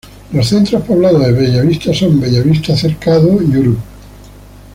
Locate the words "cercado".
2.75-3.33